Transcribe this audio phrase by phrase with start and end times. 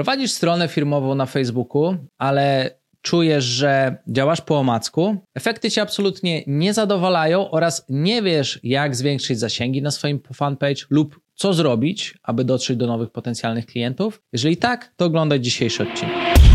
[0.00, 2.70] Prowadzisz stronę firmową na Facebooku, ale
[3.02, 9.38] czujesz, że działasz po omacku, efekty cię absolutnie nie zadowalają oraz nie wiesz, jak zwiększyć
[9.38, 14.22] zasięgi na swoim fanpage lub co zrobić, aby dotrzeć do nowych potencjalnych klientów?
[14.32, 16.49] Jeżeli tak, to oglądaj dzisiejszy odcinek.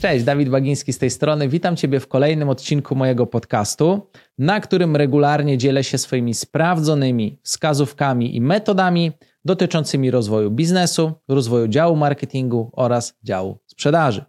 [0.00, 1.48] Cześć, Dawid Bagiński z tej strony.
[1.48, 4.06] Witam Ciebie w kolejnym odcinku mojego podcastu,
[4.38, 9.12] na którym regularnie dzielę się swoimi sprawdzonymi wskazówkami i metodami
[9.44, 14.24] dotyczącymi rozwoju biznesu, rozwoju działu marketingu oraz działu sprzedaży.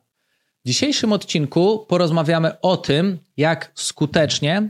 [0.66, 4.70] W dzisiejszym odcinku porozmawiamy o tym, jak skutecznie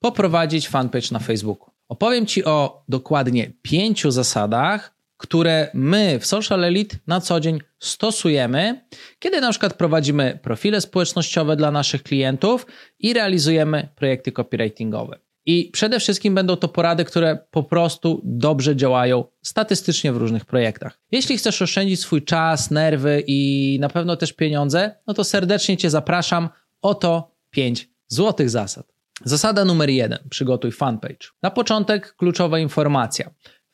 [0.00, 1.70] poprowadzić fanpage na Facebooku.
[1.88, 8.84] Opowiem Ci o dokładnie pięciu zasadach, które my w Social Elite na co dzień stosujemy,
[9.18, 12.66] kiedy na przykład prowadzimy profile społecznościowe dla naszych klientów
[12.98, 15.18] i realizujemy projekty copywritingowe.
[15.46, 20.98] I przede wszystkim będą to porady, które po prostu dobrze działają statystycznie w różnych projektach.
[21.12, 25.90] Jeśli chcesz oszczędzić swój czas, nerwy i na pewno też pieniądze, no to serdecznie Cię
[25.90, 26.48] zapraszam.
[26.82, 28.92] Oto 5 złotych zasad.
[29.24, 31.28] Zasada numer jeden: przygotuj fanpage.
[31.42, 33.30] Na początek kluczowa informacja.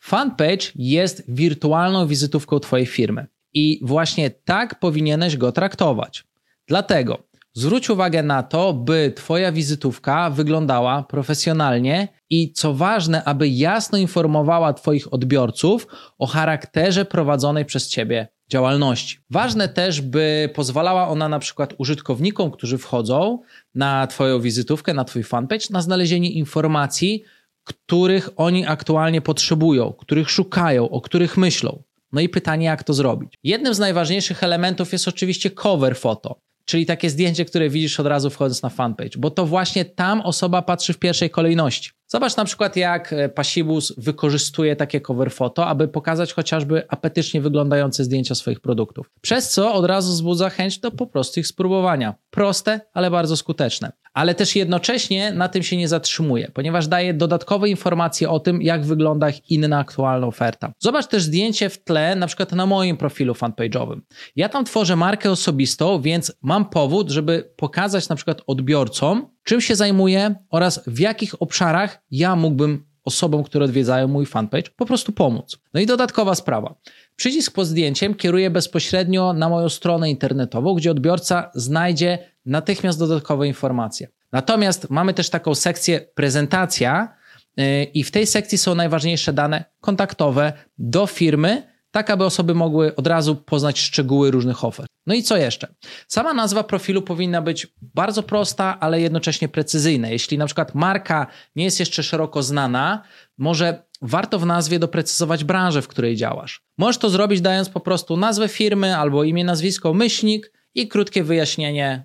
[0.09, 6.25] Fanpage jest wirtualną wizytówką Twojej firmy i właśnie tak powinieneś go traktować.
[6.69, 7.19] Dlatego
[7.53, 14.73] zwróć uwagę na to, by Twoja wizytówka wyglądała profesjonalnie i co ważne, aby jasno informowała
[14.73, 15.87] Twoich odbiorców
[16.19, 19.19] o charakterze prowadzonej przez Ciebie działalności.
[19.31, 23.39] Ważne też, by pozwalała ona na przykład użytkownikom, którzy wchodzą
[23.75, 27.25] na Twoją wizytówkę, na Twój fanpage, na znalezienie informacji,
[27.69, 31.83] których oni aktualnie potrzebują, których szukają, o których myślą.
[32.13, 33.35] No i pytanie, jak to zrobić?
[33.43, 38.31] Jednym z najważniejszych elementów jest oczywiście cover foto, czyli takie zdjęcie, które widzisz od razu
[38.31, 41.91] wchodząc na fanpage, bo to właśnie tam osoba patrzy w pierwszej kolejności.
[42.11, 48.05] Zobacz na przykład, jak e, Passibus wykorzystuje takie cover foto, aby pokazać chociażby apetycznie wyglądające
[48.05, 49.11] zdjęcia swoich produktów.
[49.21, 52.15] Przez co od razu wzbudza chęć do po prostu ich spróbowania.
[52.31, 53.93] Proste, ale bardzo skuteczne.
[54.19, 58.85] Ale też jednocześnie na tym się nie zatrzymuje, ponieważ daje dodatkowe informacje o tym, jak
[58.85, 60.73] wygląda inna aktualna oferta.
[60.79, 64.01] Zobacz też zdjęcie w tle, na przykład na moim profilu fanpage'owym.
[64.37, 69.77] Ja tam tworzę markę osobistą, więc mam powód, żeby pokazać na przykład odbiorcom, czym się
[69.77, 75.59] zajmuję oraz w jakich obszarach ja mógłbym osobom, które odwiedzają mój fanpage, po prostu pomóc.
[75.75, 76.75] No i dodatkowa sprawa.
[77.17, 84.09] Przycisk pod zdjęciem kieruje bezpośrednio na moją stronę internetową, gdzie odbiorca znajdzie natychmiast dodatkowe informacje.
[84.33, 87.15] Natomiast mamy też taką sekcję prezentacja
[87.57, 92.95] yy, i w tej sekcji są najważniejsze dane kontaktowe do firmy, tak aby osoby mogły
[92.97, 94.89] od razu poznać szczegóły różnych ofert.
[95.07, 95.75] No i co jeszcze?
[96.09, 100.09] Sama nazwa profilu powinna być bardzo prosta, ale jednocześnie precyzyjna.
[100.09, 101.27] Jeśli na przykład marka
[101.57, 103.03] nie jest jeszcze szeroko znana,
[103.39, 106.63] może warto w nazwie doprecyzować branżę, w której działasz.
[106.79, 112.05] Możesz to zrobić dając po prostu nazwę firmy albo imię, nazwisko, myślnik i krótkie wyjaśnienie,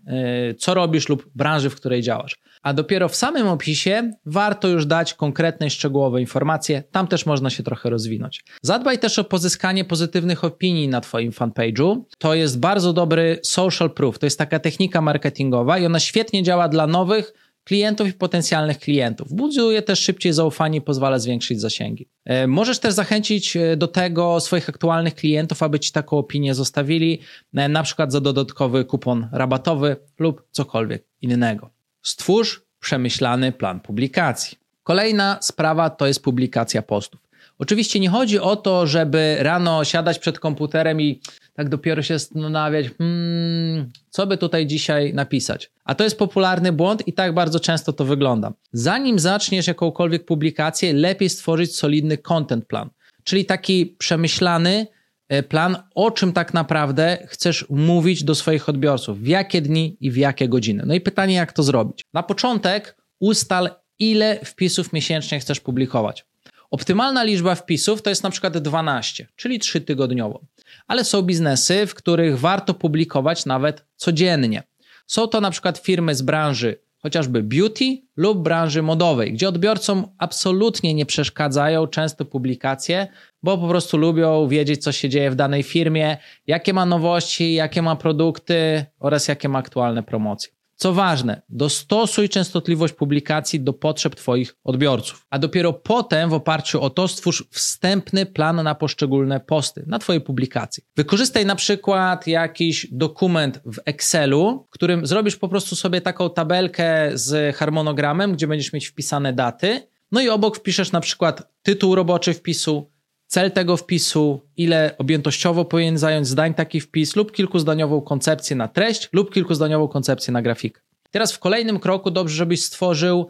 [0.52, 2.36] y, co robisz lub branży, w której działasz.
[2.64, 7.64] A dopiero w samym opisie warto już dać konkretne szczegółowe informacje, tam też można się
[7.64, 8.44] trochę rozwinąć.
[8.62, 12.02] Zadbaj też o pozyskanie pozytywnych opinii na Twoim fanpage'u.
[12.18, 16.68] To jest bardzo dobry social proof, to jest taka technika marketingowa i ona świetnie działa
[16.68, 19.34] dla nowych klientów i potencjalnych klientów.
[19.34, 22.10] Buduje też szybciej zaufanie i pozwala zwiększyć zasięgi.
[22.26, 27.20] E, możesz też zachęcić e, do tego swoich aktualnych klientów, aby ci taką opinię zostawili,
[27.54, 31.70] e, na przykład za dodatkowy kupon rabatowy lub cokolwiek innego.
[32.02, 34.58] Stwórz przemyślany plan publikacji.
[34.84, 37.24] Kolejna sprawa to jest publikacja postów.
[37.60, 41.22] Oczywiście nie chodzi o to, żeby rano siadać przed komputerem i
[41.54, 45.72] tak dopiero się zastanawiać, hmm, co by tutaj dzisiaj napisać.
[45.84, 48.54] A to jest popularny błąd i tak bardzo często to wygląda.
[48.72, 52.90] Zanim zaczniesz jakąkolwiek publikację, lepiej stworzyć solidny content plan,
[53.24, 54.88] czyli taki przemyślany
[55.30, 60.12] e, plan, o czym tak naprawdę chcesz mówić do swoich odbiorców, w jakie dni i
[60.12, 60.84] w jakie godziny.
[60.86, 62.06] No i pytanie, jak to zrobić?
[62.14, 66.26] Na początek ustal, ile wpisów miesięcznie chcesz publikować.
[66.72, 70.42] Optymalna liczba wpisów to jest na przykład 12, czyli 3 tygodniowo.
[70.88, 74.64] Ale są biznesy, w których warto publikować nawet codziennie.
[75.08, 80.94] Są to na przykład firmy z branży chociażby beauty lub branży modowej, gdzie odbiorcom absolutnie
[80.94, 83.08] nie przeszkadzają często publikacje,
[83.44, 86.18] bo po prostu lubią wiedzieć, co się dzieje w danej firmie,
[86.48, 90.63] jakie ma nowości, jakie ma produkty oraz jakie ma aktualne promocje.
[90.76, 96.90] Co ważne, dostosuj częstotliwość publikacji do potrzeb Twoich odbiorców, a dopiero potem w oparciu o
[96.90, 100.84] to stwórz wstępny plan na poszczególne posty, na Twoje publikacje.
[100.96, 107.12] Wykorzystaj na przykład jakiś dokument w Excelu, w którym zrobisz po prostu sobie taką tabelkę
[107.14, 112.34] z harmonogramem, gdzie będziesz mieć wpisane daty, no i obok wpiszesz na przykład tytuł roboczy
[112.34, 112.93] wpisu,
[113.34, 119.10] cel tego wpisu, ile objętościowo powinien zająć zdań taki wpis, lub kilkuzdaniową koncepcję na treść,
[119.14, 120.82] lub kilkuzdaniową koncepcję na grafikę.
[121.12, 123.30] Teraz w kolejnym kroku dobrze, żebyś stworzył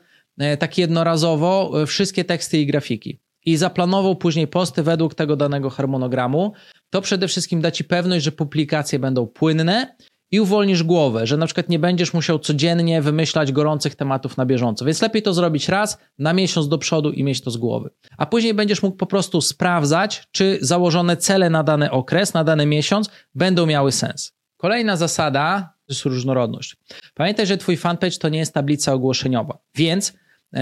[0.59, 6.53] tak jednorazowo e, wszystkie teksty i grafiki i zaplanował później posty według tego danego harmonogramu.
[6.89, 9.95] To przede wszystkim da Ci pewność, że publikacje będą płynne
[10.33, 14.85] i uwolnisz głowę, że na przykład nie będziesz musiał codziennie wymyślać gorących tematów na bieżąco.
[14.85, 17.89] Więc lepiej to zrobić raz na miesiąc do przodu i mieć to z głowy.
[18.17, 22.65] A później będziesz mógł po prostu sprawdzać, czy założone cele na dany okres, na dany
[22.65, 24.33] miesiąc będą miały sens.
[24.57, 26.75] Kolejna zasada to jest różnorodność.
[27.13, 30.13] Pamiętaj, że Twój fanpage to nie jest tablica ogłoszeniowa, więc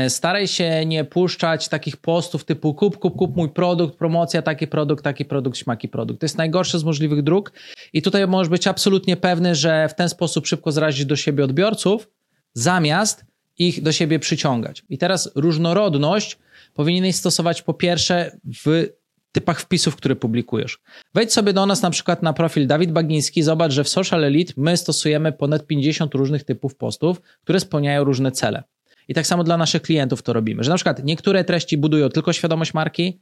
[0.09, 5.03] staraj się nie puszczać takich postów typu kup, kup, kup mój produkt, promocja, taki produkt,
[5.03, 6.19] taki produkt, śmaki produkt.
[6.19, 7.51] To jest najgorszy z możliwych dróg
[7.93, 12.09] i tutaj możesz być absolutnie pewny, że w ten sposób szybko zrazisz do siebie odbiorców,
[12.53, 13.25] zamiast
[13.57, 14.83] ich do siebie przyciągać.
[14.89, 16.37] I teraz różnorodność
[16.73, 18.87] powinieneś stosować po pierwsze w
[19.31, 20.79] typach wpisów, które publikujesz.
[21.13, 24.53] Wejdź sobie do nas na przykład na profil Dawid Bagiński, zobacz, że w Social Elite
[24.57, 28.63] my stosujemy ponad 50 różnych typów postów, które spełniają różne cele.
[29.07, 32.33] I tak samo dla naszych klientów to robimy, że na przykład niektóre treści budują tylko
[32.33, 33.21] świadomość marki,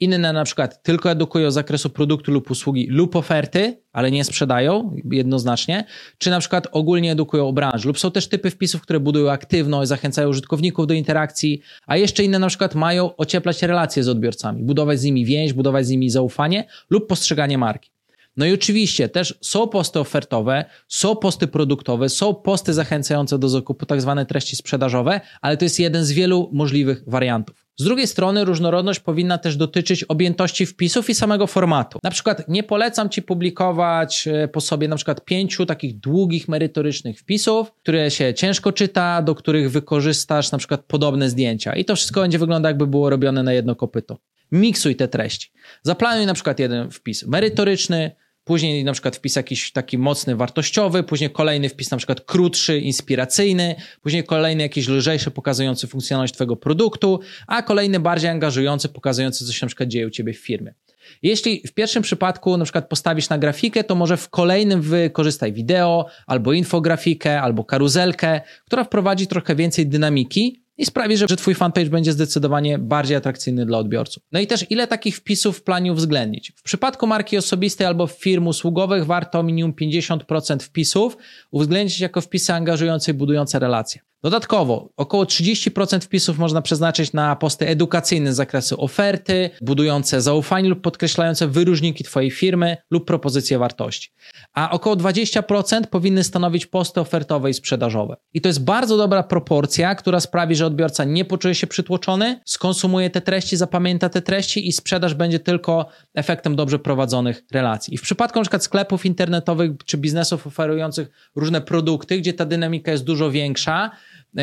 [0.00, 4.96] inne na przykład tylko edukują z zakresu produktu lub usługi lub oferty, ale nie sprzedają
[5.10, 5.84] jednoznacznie,
[6.18, 9.88] czy na przykład ogólnie edukują o branży, lub są też typy wpisów, które budują aktywność,
[9.88, 15.00] zachęcają użytkowników do interakcji, a jeszcze inne na przykład mają ocieplać relacje z odbiorcami, budować
[15.00, 17.95] z nimi więź, budować z nimi zaufanie lub postrzeganie marki.
[18.36, 23.86] No i oczywiście też są posty ofertowe, są posty produktowe, są posty zachęcające do zakupu,
[23.86, 27.66] tak zwane treści sprzedażowe, ale to jest jeden z wielu możliwych wariantów.
[27.78, 31.98] Z drugiej strony różnorodność powinna też dotyczyć objętości wpisów i samego formatu.
[32.02, 37.18] Na przykład nie polecam Ci publikować e, po sobie na przykład pięciu takich długich, merytorycznych
[37.18, 42.20] wpisów, które się ciężko czyta, do których wykorzystasz na przykład podobne zdjęcia i to wszystko
[42.20, 44.18] będzie wyglądać jakby było robione na jedno kopyto.
[44.52, 45.50] Miksuj te treści.
[45.82, 48.10] Zaplanuj na przykład jeden wpis merytoryczny,
[48.46, 53.74] później na przykład wpis jakiś taki mocny, wartościowy, później kolejny wpis na przykład krótszy, inspiracyjny,
[54.02, 59.66] później kolejny jakiś lżejszy, pokazujący funkcjonalność twojego produktu, a kolejny bardziej angażujący, pokazujący, co się
[59.66, 60.74] na przykład dzieje u ciebie w firmie.
[61.22, 66.06] Jeśli w pierwszym przypadku na przykład postawisz na grafikę, to może w kolejnym wykorzystaj wideo,
[66.26, 71.90] albo infografikę, albo karuzelkę, która wprowadzi trochę więcej dynamiki, i sprawi, że, że Twój fanpage
[71.90, 74.22] będzie zdecydowanie bardziej atrakcyjny dla odbiorców.
[74.32, 76.52] No i też ile takich wpisów w planie uwzględnić?
[76.56, 81.16] W przypadku marki osobistej albo firm usługowych warto minimum 50% wpisów
[81.50, 84.00] uwzględnić jako wpisy angażujące i budujące relacje.
[84.26, 90.80] Dodatkowo około 30% wpisów można przeznaczyć na posty edukacyjne z zakresu oferty, budujące zaufanie lub
[90.80, 94.10] podkreślające wyróżniki Twojej firmy lub propozycje wartości.
[94.54, 98.16] A około 20% powinny stanowić posty ofertowe i sprzedażowe.
[98.34, 103.10] I to jest bardzo dobra proporcja, która sprawi, że odbiorca nie poczuje się przytłoczony, skonsumuje
[103.10, 107.94] te treści, zapamięta te treści i sprzedaż będzie tylko efektem dobrze prowadzonych relacji.
[107.94, 108.60] I w przypadku np.
[108.60, 113.90] sklepów internetowych czy biznesów oferujących różne produkty, gdzie ta dynamika jest dużo większa,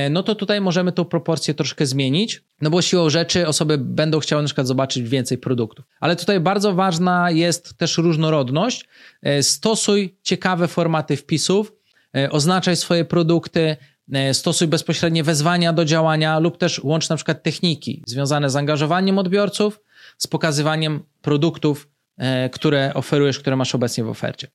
[0.10, 4.42] no to tutaj możemy tą proporcję troszkę zmienić, no bo siłą rzeczy osoby będą chciały
[4.42, 5.86] na przykład zobaczyć więcej produktów.
[6.00, 8.86] Ale tutaj bardzo ważna jest też różnorodność.
[9.22, 11.74] E, stosuj ciekawe formaty wpisów,
[12.16, 13.78] e, oznaczaj swoje produkty,
[14.34, 19.80] stosuj bezpośrednie wezwania do działania lub też łącz na przykład techniki związane z angażowaniem odbiorców,
[20.18, 21.90] z pokazywaniem produktów,
[22.52, 24.48] które oferujesz, które masz obecnie w ofercie.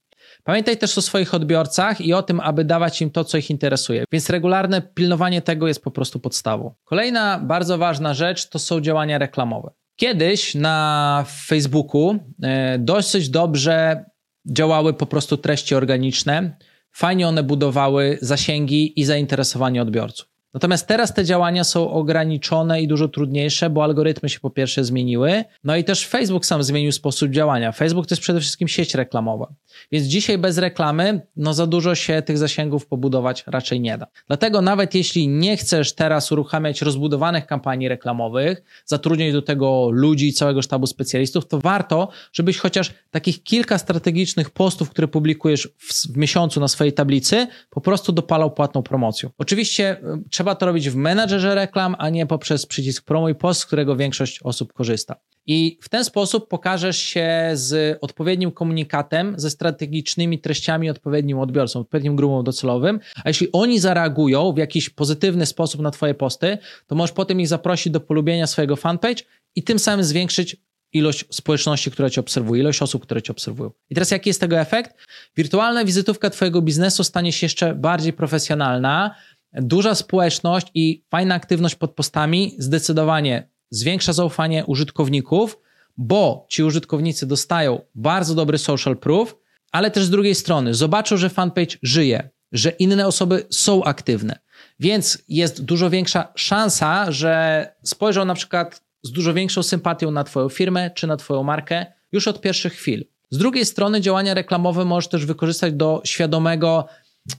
[0.44, 4.04] Pamiętaj też o swoich odbiorcach i o tym, aby dawać im to, co ich interesuje.
[4.12, 6.74] Więc regularne pilnowanie tego jest po prostu podstawą.
[6.84, 9.70] Kolejna bardzo ważna rzecz to są działania reklamowe.
[9.96, 14.04] Kiedyś na Facebooku e, dosyć dobrze
[14.46, 16.56] działały po prostu treści organiczne.
[16.92, 20.37] Fajnie one budowały zasięgi i zainteresowanie odbiorców.
[20.54, 25.44] Natomiast teraz te działania są ograniczone i dużo trudniejsze, bo algorytmy się po pierwsze zmieniły,
[25.64, 27.72] no i też Facebook sam zmienił sposób działania.
[27.72, 29.52] Facebook to jest przede wszystkim sieć reklamowa.
[29.92, 34.06] Więc dzisiaj bez reklamy, no za dużo się tych zasięgów pobudować raczej nie da.
[34.26, 40.62] Dlatego nawet jeśli nie chcesz teraz uruchamiać rozbudowanych kampanii reklamowych, zatrudniać do tego ludzi, całego
[40.62, 46.60] sztabu specjalistów, to warto, żebyś chociaż takich kilka strategicznych postów, które publikujesz w, w miesiącu
[46.60, 49.30] na swojej tablicy, po prostu dopalał płatną promocją.
[49.38, 53.66] Oczywiście y, trzeba to robić w menadżerze reklam, a nie poprzez przycisk promuj post, z
[53.66, 55.16] którego większość osób korzysta.
[55.46, 62.16] I w ten sposób pokażesz się z odpowiednim komunikatem, ze strategicznymi treściami odpowiednim odbiorcom, odpowiednim
[62.16, 67.12] grupom docelowym, a jeśli oni zareagują w jakiś pozytywny sposób na Twoje posty, to możesz
[67.12, 69.22] potem ich zaprosić do polubienia swojego fanpage
[69.56, 70.56] i tym samym zwiększyć
[70.92, 73.70] ilość społeczności, która Cię obserwuje, ilość osób, które Cię obserwują.
[73.90, 74.96] I teraz jaki jest tego efekt?
[75.36, 79.14] Wirtualna wizytówka Twojego biznesu stanie się jeszcze bardziej profesjonalna,
[79.52, 85.58] duża społeczność i fajna aktywność pod postami zdecydowanie zwiększa zaufanie użytkowników,
[85.96, 89.36] bo ci użytkownicy dostają bardzo dobry social proof,
[89.72, 94.38] ale też z drugiej strony zobaczą, że fanpage żyje, że inne osoby są aktywne.
[94.80, 100.48] Więc jest dużo większa szansa, że spojrzą na przykład z dużo większą sympatią na Twoją
[100.48, 103.04] firmę czy na Twoją markę już od pierwszych chwil.
[103.30, 106.86] Z drugiej strony, działania reklamowe możesz też wykorzystać do świadomego,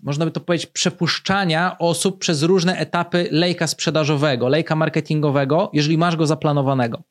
[0.04, 6.16] można by to powiedzieć, przepuszczania osób przez różne etapy lejka sprzedażowego, lejka marketingowego, jeżeli masz
[6.16, 7.02] go zaplanowanego.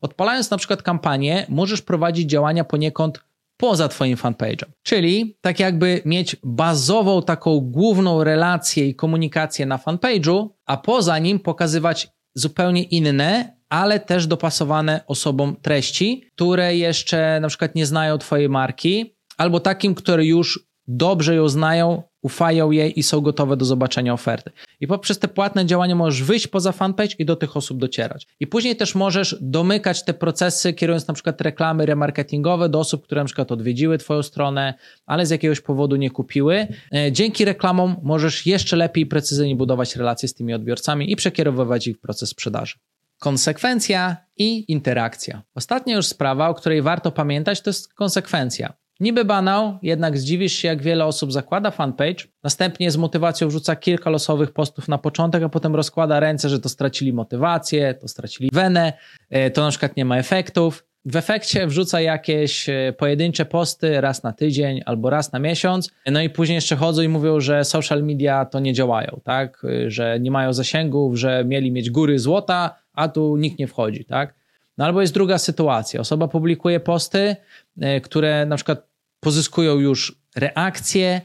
[0.00, 3.20] Odpalając na przykład kampanię, możesz prowadzić działania poniekąd
[3.56, 4.66] poza Twoim fanpage'em.
[4.82, 11.40] Czyli tak jakby mieć bazową taką główną relację i komunikację na fanpage'u, a poza nim
[11.40, 18.48] pokazywać zupełnie inne, ale też dopasowane osobom treści, które jeszcze na przykład nie znają Twojej
[18.48, 24.12] marki, albo takim, które już dobrze ją znają, ufają jej i są gotowe do zobaczenia
[24.12, 24.50] oferty.
[24.80, 28.26] I poprzez te płatne działania możesz wyjść poza fanpage i do tych osób docierać.
[28.40, 33.20] I później też możesz domykać te procesy, kierując na przykład reklamy remarketingowe do osób, które
[33.20, 34.74] na przykład odwiedziły Twoją stronę,
[35.06, 36.66] ale z jakiegoś powodu nie kupiły.
[36.94, 41.86] E, dzięki reklamom możesz jeszcze lepiej i precyzyjnie budować relacje z tymi odbiorcami i przekierowywać
[41.86, 42.74] ich w proces sprzedaży.
[43.18, 45.42] Konsekwencja i interakcja.
[45.54, 48.72] Ostatnia już sprawa, o której warto pamiętać, to jest konsekwencja.
[49.00, 54.10] Niby banał, jednak zdziwisz się, jak wiele osób zakłada fanpage, następnie z motywacją wrzuca kilka
[54.10, 58.92] losowych postów na początek, a potem rozkłada ręce, że to stracili motywację, to stracili wenę,
[59.30, 60.84] e, to na przykład nie ma efektów.
[61.04, 66.20] W efekcie wrzuca jakieś e, pojedyncze posty raz na tydzień albo raz na miesiąc, no
[66.22, 69.62] i później jeszcze chodzą i mówią, że social media to nie działają, tak?
[69.64, 74.04] E, że nie mają zasięgów, że mieli mieć góry złota, a tu nikt nie wchodzi,
[74.04, 74.34] tak?
[74.78, 76.00] No albo jest druga sytuacja.
[76.00, 77.36] Osoba publikuje posty,
[77.80, 78.88] e, które na przykład
[79.20, 81.20] pozyskują już reakcje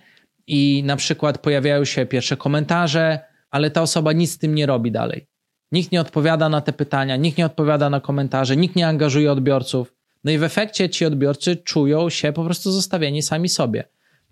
[0.48, 3.20] i na przykład pojawiają się pierwsze komentarze,
[3.52, 5.28] ale ta osoba nic z tym nie robi dalej.
[5.72, 9.94] Nikt nie odpowiada na te pytania, nikt nie odpowiada na komentarze, nikt nie angażuje odbiorców.
[10.24, 13.84] No i w efekcie ci odbiorcy czują się po prostu zostawieni sami sobie.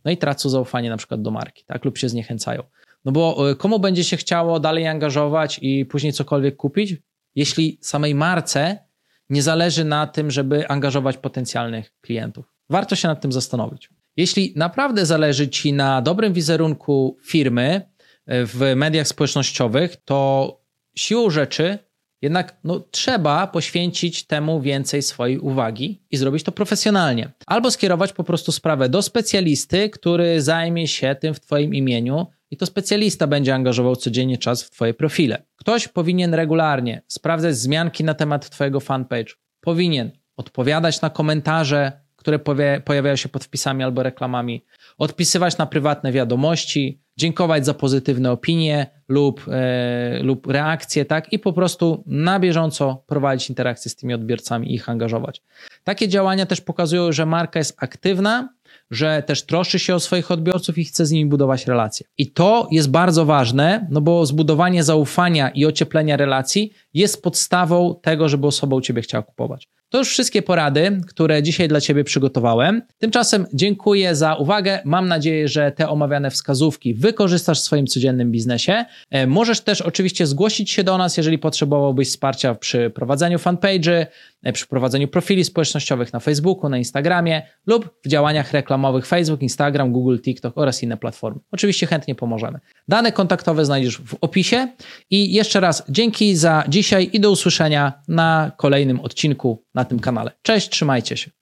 [0.05, 1.85] No i tracą zaufanie na przykład do marki, tak?
[1.85, 2.63] Lub się zniechęcają.
[3.05, 6.95] No bo e, komu będzie się chciało dalej angażować i później cokolwiek kupić,
[7.35, 8.88] jeśli samej marce
[9.29, 12.53] nie zależy na tym, żeby angażować potencjalnych klientów.
[12.69, 13.89] Warto się nad tym zastanowić.
[14.17, 17.81] Jeśli naprawdę zależy Ci na dobrym wizerunku firmy
[18.25, 20.61] e, w mediach społecznościowych, to
[20.95, 21.79] siłą rzeczy
[22.21, 27.31] jednak no, trzeba poświęcić temu więcej swojej uwagi i zrobić to profesjonalnie.
[27.45, 32.57] Albo skierować po prostu sprawę do specjalisty, który zajmie się tym w Twoim imieniu i
[32.57, 35.43] to specjalista będzie angażował codziennie czas w Twoje profile.
[35.55, 39.33] Ktoś powinien regularnie sprawdzać zmianki na temat Twojego fanpage.
[39.61, 42.39] Powinien odpowiadać na komentarze, które
[42.85, 44.65] pojawiają się pod wpisami albo reklamami,
[44.99, 51.33] odpisywać na prywatne wiadomości, dziękować za pozytywne opinie lub, e, lub reakcje, tak?
[51.33, 55.41] I po prostu na bieżąco prowadzić interakcje z tymi odbiorcami i ich angażować.
[55.83, 58.49] Takie działania też pokazują, że marka jest aktywna,
[58.91, 62.05] że też troszczy się o swoich odbiorców i chce z nimi budować relacje.
[62.17, 68.29] I to jest bardzo ważne, no bo zbudowanie zaufania i ocieplenia relacji jest podstawą tego,
[68.29, 69.69] żeby osoba u ciebie chciała kupować.
[69.89, 72.81] To już wszystkie porady, które dzisiaj dla Ciebie przygotowałem.
[72.97, 74.79] Tymczasem dziękuję za uwagę.
[74.85, 78.85] Mam nadzieję, że te omawiane wskazówki wykorzystasz w swoim codziennym biznesie.
[79.09, 84.05] E, możesz też oczywiście zgłosić się do nas, jeżeli potrzebowałbyś wsparcia przy prowadzeniu fanpage'y,
[84.53, 90.17] przy prowadzeniu profili społecznościowych na Facebooku, na Instagramie lub w działaniach reklamowych Facebook, Instagram, Google,
[90.19, 91.39] TikTok oraz inne platformy.
[91.51, 92.59] Oczywiście chętnie pomożemy.
[92.87, 94.67] Dane kontaktowe znajdziesz w opisie
[95.09, 100.31] i jeszcze raz dzięki za dzisiaj i do usłyszenia na kolejnym odcinku na tym kanale.
[100.41, 101.38] Cześć, trzymajcie się.